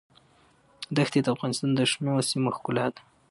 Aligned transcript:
دښتې 0.97 1.19
د 1.23 1.27
افغانستان 1.35 1.71
د 1.75 1.79
شنو 1.91 2.13
سیمو 2.29 2.49
ښکلا 2.55 2.85
ده. 2.93 3.01